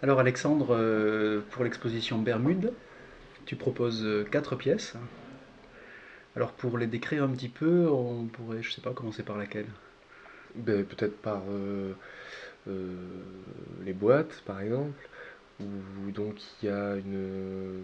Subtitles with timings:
[0.00, 2.72] Alors Alexandre, euh, pour l'exposition Bermude,
[3.46, 4.94] tu proposes euh, quatre pièces.
[6.36, 9.66] Alors pour les décrire un petit peu, on pourrait, je sais pas, commencer par laquelle?
[10.54, 11.94] Ben, peut-être par euh,
[12.68, 12.94] euh,
[13.84, 14.92] les boîtes, par exemple,
[15.60, 17.82] où donc il y a une,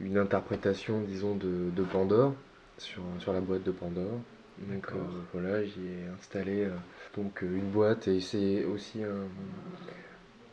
[0.00, 2.34] une interprétation, disons, de, de Pandore
[2.78, 4.18] sur, sur la boîte de Pandore.
[4.60, 5.08] Donc euh, D'accord.
[5.34, 6.68] voilà, j'y ai installé
[7.14, 9.26] donc une boîte et c'est aussi un,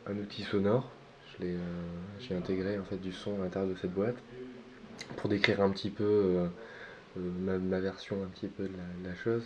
[0.07, 0.91] un outil sonore.
[1.33, 1.59] Je l'ai, euh,
[2.19, 4.17] j'ai intégré en fait du son à l'intérieur de cette boîte
[5.17, 6.47] pour décrire un petit peu euh,
[7.17, 9.43] euh, ma, ma version un petit peu de la, de la chose.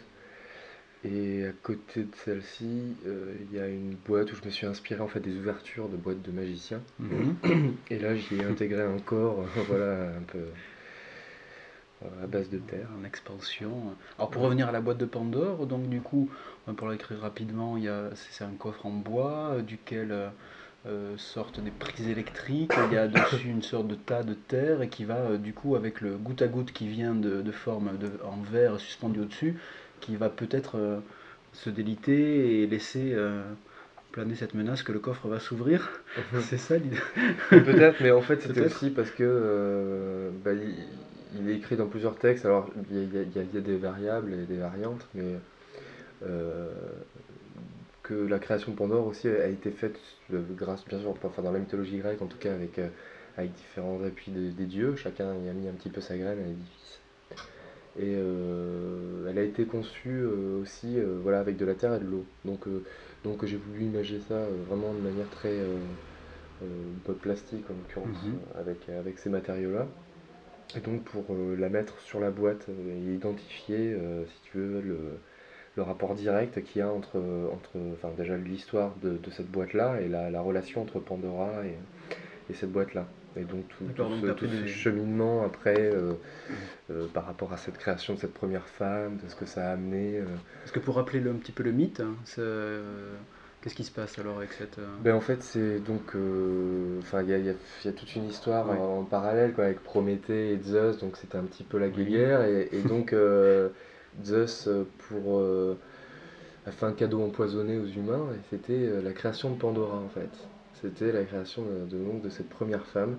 [1.05, 4.65] Et à côté de celle-ci, euh, il y a une boîte où je me suis
[4.65, 6.81] inspiré en fait des ouvertures de boîtes de magiciens.
[6.99, 7.35] Mhm.
[7.89, 10.39] Et là, j'y ai intégré un corps, voilà, un peu
[12.23, 12.87] à base de terre.
[12.99, 13.71] En expansion.
[14.17, 16.29] Alors pour revenir à la boîte de Pandore, donc du coup,
[16.67, 20.29] euh, pour l'écrire rapidement, il y a, c'est un coffre en bois euh, duquel euh,
[20.85, 22.71] euh, sortent des prises électriques.
[22.89, 25.53] Il y a dessus une sorte de tas de terre et qui va euh, du
[25.53, 29.19] coup avec le goutte à goutte qui vient de, de forme de, en verre suspendu
[29.19, 29.57] au-dessus,
[29.99, 30.99] qui va peut-être euh,
[31.51, 33.43] se déliter et laisser euh,
[34.13, 35.89] planer cette menace que le coffre va s'ouvrir.
[36.41, 36.97] C'est ça l'idée.
[37.49, 40.51] Peut-être, mais en fait, c'était aussi parce que euh, bah,
[41.35, 42.45] il est écrit dans plusieurs textes.
[42.45, 45.35] Alors, il y a, il y a- il y des variables et des variantes, mais
[46.23, 46.71] euh,
[48.03, 49.99] que la création de Pandore aussi a été faite
[50.31, 52.89] grâce, bien sûr, enfin, dans la mythologie grecque, en tout cas, avec, euh,
[53.37, 54.95] avec différents appuis des, des dieux.
[54.95, 56.99] Chacun y a mis un petit peu sa graine à l'édifice.
[57.97, 62.25] Et euh, elle a été conçue aussi voilà, avec de la terre et de l'eau.
[62.45, 62.67] Donc,
[63.23, 65.61] donc j'ai voulu imaginer ça vraiment de manière très
[67.05, 68.39] pas plastique en l'occurrence, Mhm.
[68.55, 69.87] avec, avec ces matériaux-là.
[70.75, 74.57] Et donc pour euh, la mettre sur la boîte euh, et identifier, euh, si tu
[74.57, 74.97] veux, le,
[75.75, 77.17] le rapport direct qu'il y a entre,
[77.51, 81.75] entre enfin déjà l'histoire de, de cette boîte-là et la, la relation entre Pandora et,
[82.51, 83.07] et cette boîte-là.
[83.35, 86.13] Et donc tout, tout ce, tout cheminement après euh,
[86.91, 89.73] euh, par rapport à cette création de cette première femme, de ce que ça a
[89.73, 90.17] amené.
[90.17, 90.25] euh,
[90.61, 92.15] Parce que pour rappeler le- un petit peu le mythe, hein,
[93.61, 94.79] qu'est-ce qui se passe alors avec cette...
[94.79, 96.15] euh, Ben en fait, c'est donc.
[96.15, 97.53] euh, Enfin, il y a, il y a-
[97.83, 101.15] il y a toute une histoire en, en parallèle quoi, avec Prométhée et Zeus, donc
[101.17, 101.93] c'était un petit peu la Oui.
[102.05, 102.43] guéguerre.
[102.43, 103.69] Et, et donc, euh,
[104.23, 105.41] Zeus, pour.
[106.65, 110.29] a fait un cadeau empoisonné aux humains, et c'était la création de Pandora en fait.
[110.81, 113.17] C'était la création de, de, donc, de cette première femme.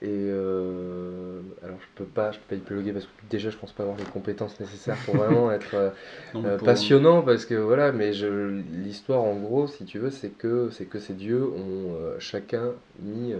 [0.00, 3.72] Et euh, alors, je peux pas, je peux pas épiloguer parce que déjà, je pense
[3.72, 5.74] pas avoir les compétences nécessaires pour vraiment être.
[5.74, 5.90] euh,
[6.34, 8.26] non, euh, pour- passionnant parce que voilà, mais je,
[8.84, 12.72] l'histoire en gros, si tu veux, c'est que c'est que ces dieux ont euh, chacun
[13.02, 13.34] mis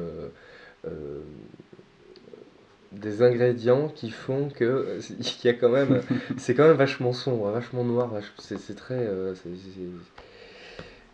[2.92, 4.98] des ingrédients qui font que
[5.44, 6.00] y a quand même,
[6.38, 9.80] c'est quand même vachement sombre, vachement noir, vach- c'est c'est très, c'est- c'est-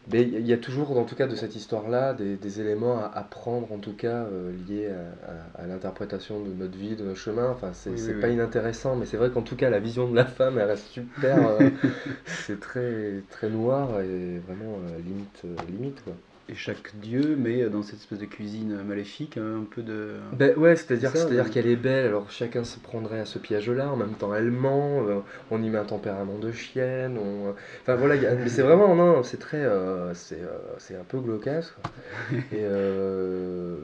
[0.06, 3.06] mais il y a toujours, en tout cas, de cette histoire-là, des, des éléments à
[3.06, 7.14] apprendre, en tout cas, euh, liés à, à- à l'interprétation de notre vie, de nos
[7.14, 7.50] chemins.
[7.50, 8.30] Enfin, c'est Oui, c'est oui, pas oui.
[8.30, 11.44] inintéressant, mais c'est vrai qu'en tout cas, la vision de la femme, elle reste super.
[11.44, 11.70] euh,
[12.24, 16.18] c'est très, très noir et vraiment euh, limite, limite, quoi.
[16.50, 20.16] Et chaque dieu met dans cette espèce de cuisine maléfique un peu de...
[20.34, 21.50] Ben ouais, c'est-à-dire ouais.
[21.50, 25.06] qu'elle est belle, alors chacun se prendrait à ce piège-là, en même temps elle ment,
[25.08, 27.54] euh, on y met un tempérament de chienne, on...
[27.80, 30.96] enfin voilà, il y a- mais c'est vraiment, non, c'est très, euh, c'est euh, c'est
[30.96, 31.74] un peu glaucasse.
[32.52, 33.76] Et, euh,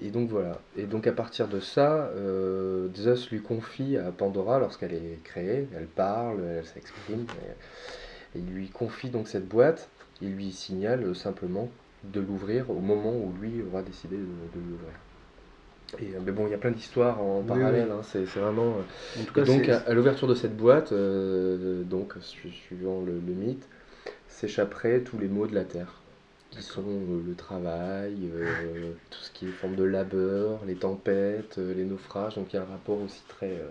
[0.00, 4.58] et donc voilà, et donc à partir de ça, euh, Zeus lui confie à Pandora,
[4.58, 7.26] lorsqu'elle est créée, elle parle, elle s'exprime,
[8.34, 9.90] et, et il lui confie donc cette boîte,
[10.22, 11.68] il lui signale euh, simplement
[12.04, 14.94] de l'ouvrir au moment où lui aura décidé de, de l'ouvrir.
[15.98, 17.92] Et, euh, mais bon, il y a plein d'histoires en parallèle, oui.
[17.92, 18.78] hein, c'est vraiment...
[18.78, 18.82] euh,
[19.20, 23.14] En tout cas, donc à, à l'ouverture de cette boîte, euh, donc su- suivant le,
[23.14, 23.68] le mythe,
[24.28, 26.02] s'échapperaient tous les maux de la terre,
[26.50, 31.58] qui sont euh, le travail, euh, tout ce qui est forme de labeur, les tempêtes,
[31.58, 33.62] les naufrages, donc il y a un rapport aussi très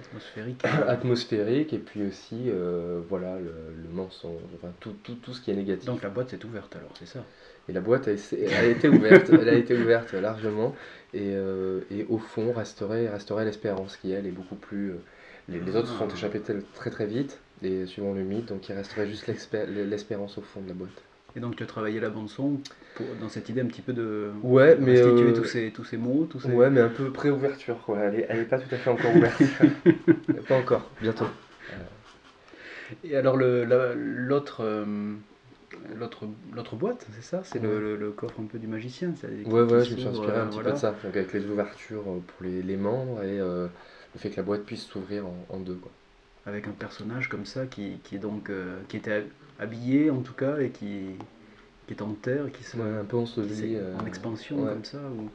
[0.00, 0.64] atmosphérique.
[0.88, 3.52] atmosphérique, et puis aussi, euh, voilà, le,
[3.82, 5.86] le mensonge, enfin tout, tout, tout ce qui est négatif.
[5.86, 7.24] Donc la boîte est ouverte alors, c'est ça?
[7.68, 10.74] Et la boîte a, été ouverte, elle a été ouverte largement,
[11.14, 14.90] et, euh, et au fond resterait, resterait l'espérance qui elle est beaucoup plus.
[14.92, 14.96] euh,
[15.48, 16.14] les, les autres se sont Ah.
[16.14, 16.40] échappés
[16.74, 20.68] très très vite, et suivant le mythe, donc il resterait juste l'espérance au fond de
[20.68, 21.02] la boîte.
[21.36, 22.60] Et donc tu as travaillé la bande son
[22.94, 25.72] pour, dans cette idée un petit peu de Ouais, de mais, restituer euh, tous, ces,
[25.72, 26.52] tous ces mots, tous ces...
[26.52, 27.98] Ouais, mais un peu pré-ouverture, quoi.
[28.00, 29.42] Elle est, elle est pas tout à fait encore ouverte.
[30.48, 31.26] pas encore, bientôt.
[33.04, 33.94] Et alors la- euh,
[35.96, 37.42] l'autre, l'autre boîte, c'est ça?
[37.44, 37.80] C'est le, Ouais.
[37.80, 39.12] le- le coffre un peu du magicien
[39.46, 40.70] Ouais, ouais, je me suis inspiré un euh, petit voilà.
[40.70, 43.66] peu de ça, donc avec les ouvertures euh, pour les, les membres et euh,
[44.12, 45.92] le fait que la boîte puisse s'ouvrir en, en deux, quoi.
[46.46, 49.26] Avec un personnage comme ça qui, qui est donc euh, qui était
[49.58, 51.00] habillé en tout cas et qui,
[51.86, 54.72] qui est en terre, qui se, Ouais, un peu s'est- euh, en expansion ouais.
[54.72, 54.98] comme ça.
[54.98, 55.30] ou-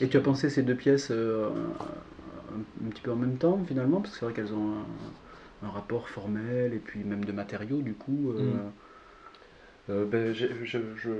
[0.00, 3.58] Et tu as pensé ces deux pièces euh, un, un petit peu en même temps
[3.66, 4.72] finalement, parce que c'est vrai qu'elles ont
[5.62, 8.32] un, un rapport formel et puis même de matériaux du coup.
[8.32, 8.70] euh, Mm.
[9.88, 10.32] Ben,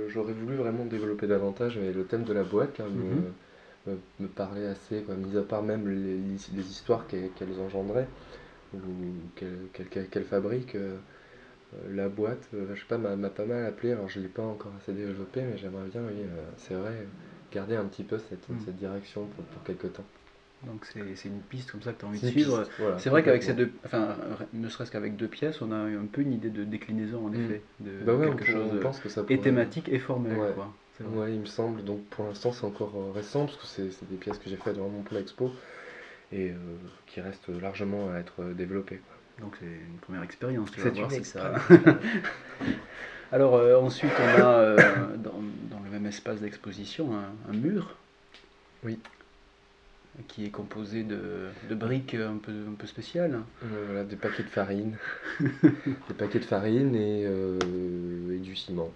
[0.07, 4.27] J'aurais voulu vraiment développer davantage, mais le thème de la boîte là, me, me, me
[4.27, 8.07] parlait assez, quoi, mis à part même les, les histoires qu'elles qu'elles engendraient
[8.73, 10.75] ou qu'elles fabriquent.
[10.75, 10.97] euh,
[11.73, 14.43] euh, la boîte, euh, je sais pas, m'a pas mal appelé, alors je l'ai pas
[14.43, 16.23] encore assez développé, mais j'aimerais bien, oui,
[16.57, 16.93] c'est vrai,
[17.51, 18.55] garder un petit peu cette, Mm.
[18.65, 20.05] cette direction pour, pour quelques temps.
[20.67, 22.63] Donc c'est une piste comme ça que tu as envie de suivre.
[22.77, 24.15] voilà, C'est vrai qu'avec ces deux, enfin,
[24.53, 27.35] ne serait-ce qu'avec deux pièces, on a un peu une idée de déclinaison en Mm.
[27.35, 30.37] effet, de Bah ouais, quelque on chose pense que ça et pourrait- thématique et formel.
[30.37, 30.51] Ouais.
[30.53, 30.73] Quoi.
[31.15, 31.83] Ouais, il me semble.
[31.83, 34.77] Donc pour l'instant, c'est encore récent parce que c'est c'est des pièces que j'ai faites
[34.77, 35.49] vraiment pour l'expo
[36.31, 36.55] et euh,
[37.07, 38.97] qui restent largement à être développées.
[38.97, 39.45] quoi.
[39.45, 40.71] Donc c'est une première expérience.
[40.71, 41.55] Tu vas C'est voir une si ça.
[43.31, 47.95] Alors euh, ensuite, on a euh, dans, dans le même espace d'exposition un, un mur.
[48.83, 48.99] Oui.
[50.27, 53.39] Qui est composé de, de briques un peu, un peu spéciales.
[53.63, 54.97] Euh, voilà, des paquets de farine,
[55.39, 57.57] des paquets de farine et, euh,
[58.35, 58.91] et du ciment.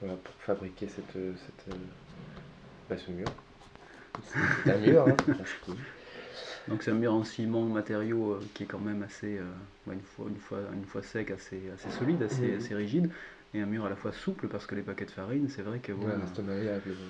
[0.00, 1.76] Voilà, pour fabriquer cette, cette,
[2.90, 3.28] bah, ce mur.
[4.64, 5.16] C'est un mur, hein.
[6.68, 10.00] Donc c'est un mur en ciment matériau euh, qui est quand même assez, euh, une,
[10.00, 12.56] fois, une, fois, une fois sec, assez, assez solide, assez, Mhm.
[12.56, 13.10] assez rigide.
[13.54, 15.78] Et un mur à la fois souple parce que les paquets de farine, c'est vrai
[15.78, 16.16] que Ouais, euh.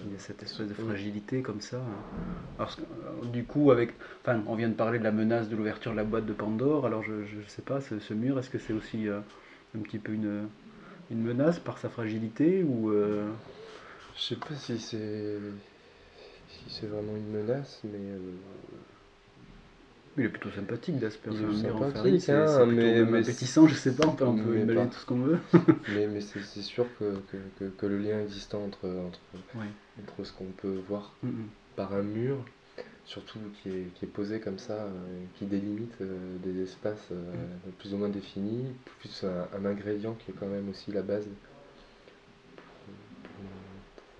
[0.06, 1.78] Il y a cette espèce de fragilité comme ça.
[1.78, 2.58] hein.
[2.58, 2.76] Alors,
[3.32, 6.04] du coup, avec, enfin, on vient de parler de la menace de l'ouverture de la
[6.04, 6.86] boîte de Pandore.
[6.86, 9.18] Alors, je ne sais pas, ce, ce mur, est-ce que c'est aussi euh,
[9.76, 10.48] un petit peu une,
[11.10, 12.90] une menace par sa fragilité ou
[14.16, 15.38] Je sais pas si c'est
[16.48, 17.98] si c'est vraiment une menace, mais
[20.18, 21.30] il est plutôt sympathique d'aspect.
[21.32, 24.06] Il est sympathique, c'est hein, mais- mais appétissant, je sais pas.
[24.06, 25.38] On peut, on peut imaginer tout ce qu'on veut.
[25.94, 29.20] mais, mais c'est sûr que, que, que, que le lien existant entre, entre,
[29.54, 29.66] Ouais.
[30.02, 31.30] entre ce qu'on peut voir Mm,
[31.76, 32.44] par un mur,
[33.04, 34.88] surtout qui est, qui est posé comme ça, euh,
[35.38, 37.32] qui délimite euh, des espaces euh,
[37.66, 37.70] Mm.
[37.78, 38.64] plus ou moins définis,
[39.00, 41.26] plus un, un ingrédient qui est quand même aussi la base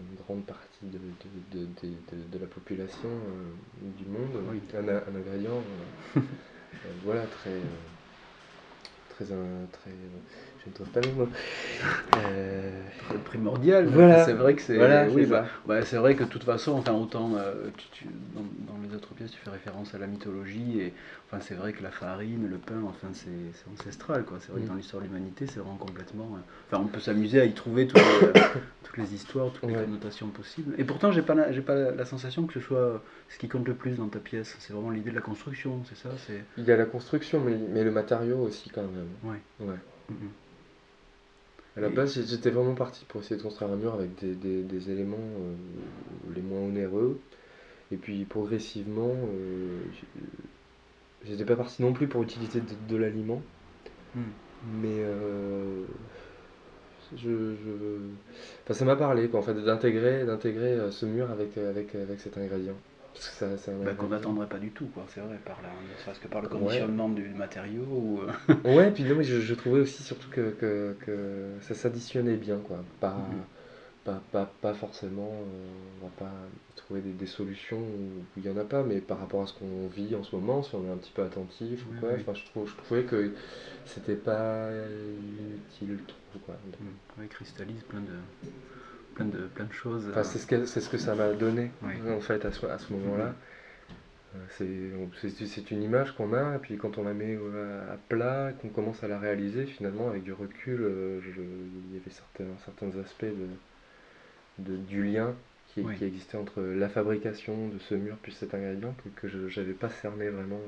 [0.01, 4.43] une grande partie de, de, de, de, la population euh, du monde.
[4.51, 4.61] Oui.
[4.75, 5.63] Un, un ingrédient,
[6.17, 7.51] euh, euh, voilà, très...
[7.51, 7.65] euh,
[9.09, 10.21] Très, un- très, euh,
[10.67, 11.29] je ne trouve pas le mot.
[12.17, 12.83] Euh,
[13.25, 13.87] primordial.
[13.87, 14.25] Voilà.
[14.25, 14.77] C'est vrai que c'est.
[14.77, 17.87] Voilà, oui, c'est bah, ouais, c'est vrai que de toute façon, enfin autant euh, tu-
[18.05, 18.05] tu-
[18.35, 18.43] dans,
[18.73, 20.93] dans les autres pièces, tu fais référence à la mythologie et
[21.27, 24.39] enfin c'est vrai que la farine, le pain, enfin c'est c'est ancestral quoi.
[24.41, 24.69] C'est vrai que Mm.
[24.71, 26.31] dans l'histoire de l'humanité, c'est vraiment complètement.
[26.37, 26.41] euh,
[26.71, 28.33] Enfin, on peut s'amuser à y trouver toutes les, euh,
[28.83, 30.75] toutes les histoires, toutes les connotations possibles.
[30.79, 33.67] Et pourtant, j'ai pas j'ai pas la, la sensation que ce soit ce qui compte
[33.69, 34.57] le plus dans ta pièce.
[34.59, 36.09] C'est vraiment l'idée de la construction, c'est ça.
[36.27, 36.41] C'est.
[36.59, 39.07] Il y a la construction, mais, mais le matériau aussi quand même.
[39.25, 39.39] Ouais.
[39.67, 39.75] Ouais.
[40.11, 40.29] Mm, mm.
[41.77, 44.63] À la base, j'étais vraiment parti pour essayer de construire un mur avec des, des-
[44.65, 45.55] des éléments euh,
[46.35, 47.21] les moins onéreux.
[47.93, 49.91] Et puis progressivement, euh,
[51.25, 53.43] j'étais pas parti non plus pour utiliser de, de l'aliment.
[54.15, 54.33] Mm.
[54.63, 55.87] Mais euh,
[57.15, 58.01] je, je-
[58.65, 62.21] enfin, ça m'a parlé quoi, en fait, d'intégrer, d'intégrer euh, ce mur avec, avec, avec
[62.21, 62.75] cet ingrédient.
[63.17, 65.05] Parce que ça, c'est un Bah, qu'on n'attendrait pas du tout, quoi.
[65.09, 66.53] C'est vrai, par la, ne serait-ce que par le Ouais.
[66.53, 67.83] conditionnement du matériau.
[67.85, 68.33] Ou, euh,
[68.65, 72.59] Ouais, puis non, mais je, je trouvais aussi surtout que, que, que ça s'additionnait bien,
[72.59, 72.85] quoi.
[73.01, 73.43] Pas, Mhm.
[74.05, 75.69] pas, pas, pas forcément, euh,
[76.01, 76.33] on va pas
[76.77, 79.55] trouver des, des solutions où il n'y en a pas, mais par rapport à ce
[79.55, 82.11] qu'on vit en ce moment, si on est un petit peu attentif Oui, ou quoi,
[82.15, 82.21] oui.
[82.21, 83.35] enfin, je, trouve, je trouvais que
[83.85, 84.71] c'était pas
[85.59, 86.57] utile trop, quoi.
[86.81, 87.21] Mm.
[87.21, 88.13] Ouais, cristallise plein de,
[89.17, 90.07] plein de, plein de choses.
[90.11, 91.95] Enfin, euh, c'est ce que, c'est ce que ça m'a donné, Oui.
[92.11, 93.35] en fait, à ce, à ce moment-là.
[94.35, 97.37] Euh, C'est une image qu'on a, et puis quand on la met
[97.91, 102.01] à plat, qu'on commence à la réaliser, finalement, avec du recul, euh, je- il y
[102.01, 103.47] avait certains, certains aspects de,
[104.59, 105.35] de- du lien
[105.69, 105.97] qui, Oui.
[105.97, 109.73] qui existait entre la fabrication de ce mur puis cet ingrédient que, que je n'avais
[109.75, 110.61] pas cerné vraiment.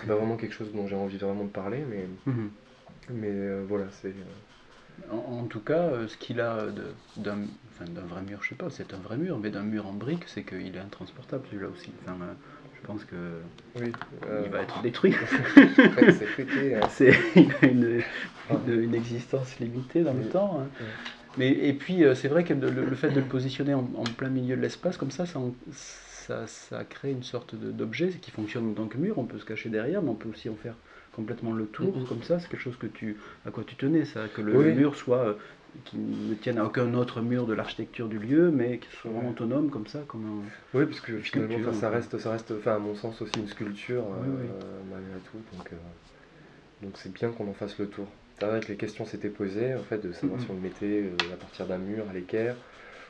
[0.00, 2.50] C'est pas vraiment quelque chose dont j'ai envie vraiment de parler, mais, mhm.
[3.10, 4.08] mais euh, voilà, c'est.
[4.08, 4.12] euh,
[5.10, 8.54] En, en tout cas, euh, ce qu'il a de- d'un enfin, vrai mur, je sais
[8.54, 11.68] pas, c'est un vrai mur, mais d'un mur en brique, c'est qu'il est intransportable celui-là
[11.68, 11.92] aussi.
[12.02, 12.32] Enfin, euh,
[12.74, 13.16] je pense que
[13.74, 13.92] oui,
[14.26, 15.14] euh, il va être détruit.
[16.88, 18.02] c'est il a une,
[18.50, 20.30] une, une existence limitée dans le Oui.
[20.30, 20.60] temps.
[20.60, 20.68] hein.
[21.36, 24.04] Mais, et puis, euh, c'est vrai que le, le fait de le positionner en, en
[24.04, 25.40] plein milieu de l'espace, comme ça, ça,
[25.72, 29.18] ça, ça crée une sorte d'objet qui fonctionne en tant que mur.
[29.18, 30.76] On peut se cacher derrière, mais on peut aussi en faire
[31.12, 31.94] complètement le tour.
[31.94, 32.06] Mhm.
[32.06, 34.64] Comme ça, c'est quelque chose que tu, à quoi tu tenais, ça, que le, Oui.
[34.64, 35.26] le mur soit.
[35.28, 35.34] euh,
[35.84, 39.28] qui ne tienne à aucun autre mur de l'architecture du lieu, mais qui soit vraiment
[39.28, 39.32] Ouais.
[39.32, 40.52] autonome comme ça, comme un...
[40.74, 43.46] Oui, parce que finalement, enfin, ça reste, ça reste, enfin, à mon sens aussi une
[43.46, 44.48] sculpture Oui, euh, oui.
[44.90, 45.38] malgré tout.
[45.52, 45.76] Donc, euh,
[46.80, 48.08] donc c'est bien qu'on en fasse le tour.
[48.38, 50.42] c'est vrai que les questions s'étaient posées, en fait, de savoir Mhm.
[50.42, 52.56] si on le mettait à partir d'un mur à l'équerre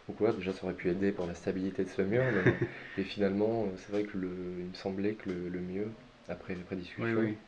[0.09, 0.32] ou quoi.
[0.32, 2.61] Déjà, ça aurait pu aider pour la stabilité de ce mur, mais
[2.99, 5.92] et finalement, c'est vrai que le, il me semblait que le, le mieux,
[6.28, 7.38] après, après discussion, Oui, oui.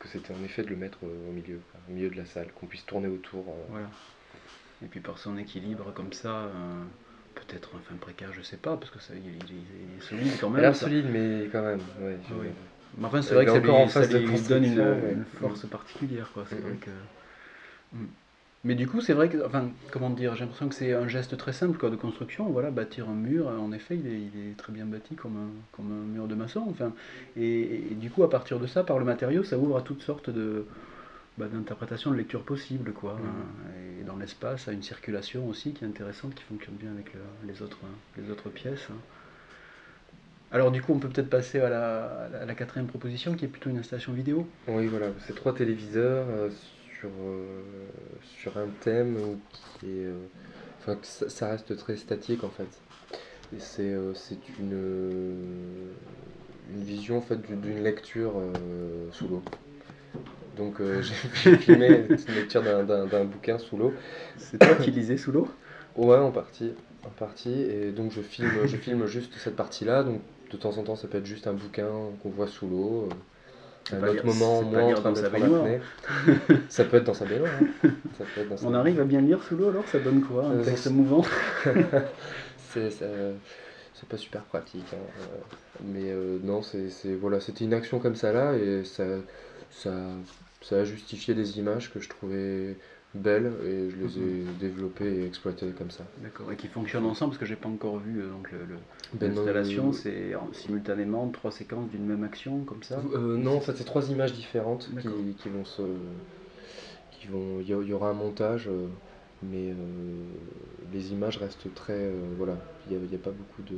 [0.00, 2.48] Que c'était en effet de le mettre euh, au milieu, au milieu de la salle,
[2.58, 3.44] qu'on puisse tourner autour.
[3.48, 3.52] euh.
[3.70, 3.88] Voilà.
[4.82, 6.82] Et puis par son équilibre comme ça, euh,
[7.34, 10.48] peut-être enfin précaire, je sais pas, parce que ça, il, il- il est solide quand
[10.48, 10.62] Il a même.
[10.62, 12.16] l'air solide, mais quand même, ouais.
[12.28, 12.46] je- Oui.
[12.98, 15.12] Mais enfin, c'est vrai que ça encore en lui, ça lui donne une, ouais.
[15.12, 16.28] une force particulière.
[16.34, 16.44] Quoi.
[16.48, 16.90] C'est vrai que...
[17.92, 18.06] Mm.
[18.62, 21.34] Mais du coup, c'est vrai que, enfin, comment dire, j'ai l'impression que c'est un geste
[21.38, 22.44] très simple quoi, de construction.
[22.50, 25.48] Voilà, bâtir un mur, en effet, il est, il est très bien bâti comme un,
[25.72, 26.66] comme un mur de maçon.
[26.68, 26.92] Enfin,
[27.38, 30.02] et, et du coup, à partir de ça, par le matériau, ça ouvre à toutes
[30.02, 30.66] sortes de
[31.38, 33.12] bah, d'interprétations, de lectures possibles, quoi.
[33.18, 33.70] Hein.
[33.98, 37.20] Et dans l'espace, à une circulation aussi qui est intéressante, qui fonctionne bien avec le-
[37.50, 37.78] les autres,
[38.18, 38.88] les autres pièces.
[38.90, 38.96] hein.
[40.52, 43.48] Alors du coup, on peut peut-être passer à la, à la quatrième proposition, qui est
[43.48, 44.46] plutôt une installation vidéo.
[44.68, 46.50] Oui, voilà, c'est trois téléviseurs euh,
[47.00, 47.62] sur, euh,
[48.22, 50.06] sur un thème qui est.
[50.06, 50.26] euh,
[50.82, 52.82] Enfin, ça, ça reste très statique en fait.
[53.52, 54.14] Et c'est euh,
[54.60, 55.94] une,
[56.70, 58.34] une vision en fait d'une lecture
[59.12, 59.42] sous l'eau.
[60.56, 61.02] Donc euh,
[61.44, 63.94] j'ai filmé une lecture d'un bouquin sous l'eau.
[64.36, 65.48] C'est toi qui lisais sous l'eau?
[65.96, 66.72] Ouais, en partie,
[67.04, 67.52] en partie.
[67.62, 70.02] Et donc je filme, je filme juste cette partie-là.
[70.04, 71.88] Donc de temps en temps, ça peut être juste un bouquin
[72.22, 73.08] qu'on voit sous l'eau.
[73.92, 75.66] Euh, C'est À un autre moment, moi en train dans sa baignoire.
[76.68, 77.50] Ça peut être dans sa baignoire.
[77.84, 77.88] hein.
[78.18, 80.20] Ça peut être dans sa On arrive à bien lire sous l'eau alors Ça donne
[80.22, 81.24] quoi Un Euh, texte mouvant?
[82.72, 83.06] C'est ça-
[83.94, 84.84] c'est pas super pratique.
[84.92, 85.36] hein, euh,
[85.84, 89.04] Mais euh, non, c'est c'est- voilà, c'était une action comme ça là et ça,
[89.70, 89.92] ça,
[90.62, 92.76] ça a justifié des images que je trouvais
[93.14, 96.04] belles et je les ai développées et exploitées comme ça.
[96.22, 98.76] D'accord, et qui fonctionnent ensemble, parce que j'ai pas encore vu euh, donc le- le-
[99.20, 103.60] l'installation, euh, c'est en- simultanément trois séquences d'une même action, comme ça Euh, non, en
[103.60, 104.88] fait, c'est trois images différentes
[105.38, 105.82] qui, vont se.
[107.10, 108.88] Qui vont, il y, aura un montage, euh,
[109.42, 109.74] mais euh,
[110.92, 111.92] les images restent très.
[111.92, 113.76] euh, voilà, il n'y a, il y a pas beaucoup de.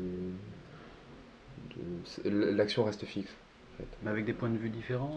[2.24, 3.30] L'action reste fixe.
[3.30, 3.88] en fait.
[4.02, 5.10] Mais avec des points de vue différents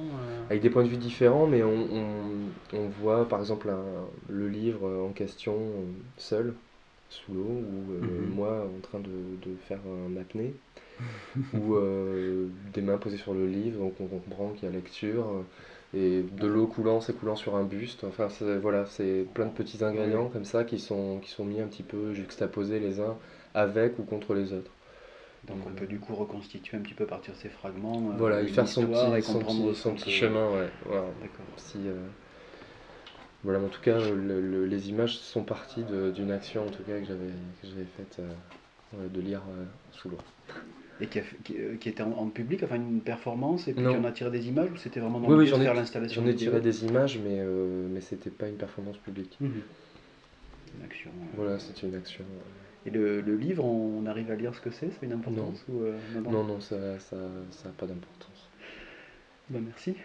[0.50, 4.48] Avec des points de vue différents, mais on, on- on voit par exemple un- le
[4.48, 5.56] livre en question
[6.18, 6.54] seul,
[7.10, 8.30] sous l'eau, ou euh, Mhm.
[8.30, 10.56] moi en train de, de faire un apnée,
[11.54, 15.28] ou euh, des mains posées sur le livre, donc on comprend qu'il y a lecture,
[15.30, 15.44] euh,
[15.94, 18.04] et de l'eau coulant, s'écoulant sur un buste.
[18.04, 18.28] Enfin,
[18.62, 21.84] voilà, c'est plein de petits ingrédients comme ça qui sont, qui sont mis un petit
[21.84, 23.18] peu juxtaposés les uns
[23.54, 24.72] avec ou contre les autres.
[25.48, 28.02] Donc on peut du coup reconstituer un petit peu à partir de ces fragments.
[28.18, 30.70] Voilà, il fait son petit, et son comprendre petit, son ce petit que- chemin, ouais.
[30.86, 31.06] voilà.
[31.22, 31.46] D'accord.
[31.58, 31.78] Si,
[33.44, 35.84] Voilà, mais en tout cas, le- le- les images sont parties
[36.16, 37.28] d'une action en tout cas que j'avais
[37.62, 40.18] que j'avais faite euh, de lire euh, sous l'eau.
[41.02, 43.74] Et qui, a fait- qui, euh, qui était en, en public, enfin une performance, et
[43.74, 45.66] puis en a tiré des images, ou c'était vraiment dans Oui, le oui, j'en ai-
[45.66, 49.38] faire l'installation J'en ai tiré des images, mais, euh, mais c'était pas une performance publique.
[49.42, 49.62] Mhm.
[50.78, 51.12] Une action.
[51.12, 51.36] euh.
[51.36, 52.24] Voilà, c'était une action.
[52.86, 54.90] Et le, le livre, on arrive à lire ce que c'est?
[54.90, 56.32] Ça a une importance ou, euh, non, non?
[56.32, 57.18] Non, non, ça ça,
[57.52, 58.50] ça a pas d'importance.
[59.50, 59.96] Bah, merci.